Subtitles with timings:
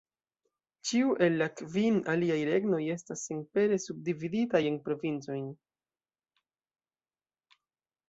[0.91, 5.47] Ĉiu el la kvin aliaj regnoj estas senpere subdividitaj en provincojn.